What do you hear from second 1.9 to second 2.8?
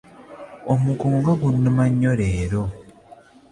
nnyo leero.